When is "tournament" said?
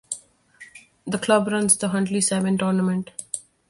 2.57-3.11